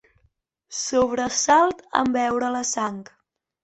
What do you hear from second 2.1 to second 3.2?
veure la sang.